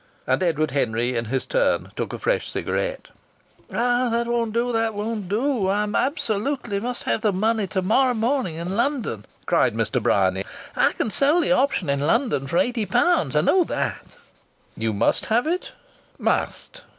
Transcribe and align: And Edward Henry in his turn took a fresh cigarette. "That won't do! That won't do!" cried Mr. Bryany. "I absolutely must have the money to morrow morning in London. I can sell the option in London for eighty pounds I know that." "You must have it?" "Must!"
And 0.25 0.41
Edward 0.41 0.71
Henry 0.71 1.15
in 1.15 1.25
his 1.25 1.45
turn 1.45 1.91
took 1.95 2.11
a 2.11 2.17
fresh 2.17 2.51
cigarette. 2.51 3.09
"That 3.67 4.25
won't 4.25 4.51
do! 4.51 4.71
That 4.73 4.95
won't 4.95 5.29
do!" 5.29 5.65
cried 5.65 5.89
Mr. 5.91 5.91
Bryany. 5.91 5.93
"I 5.93 6.05
absolutely 6.07 6.79
must 6.79 7.03
have 7.03 7.21
the 7.21 7.31
money 7.31 7.67
to 7.67 7.83
morrow 7.83 8.15
morning 8.15 8.55
in 8.55 8.75
London. 8.75 9.27
I 9.47 10.91
can 10.97 11.11
sell 11.11 11.39
the 11.39 11.51
option 11.51 11.87
in 11.87 11.99
London 12.01 12.47
for 12.47 12.57
eighty 12.57 12.87
pounds 12.87 13.35
I 13.35 13.41
know 13.41 13.63
that." 13.65 14.01
"You 14.75 14.91
must 14.91 15.27
have 15.27 15.45
it?" 15.45 15.71
"Must!" 16.17 16.81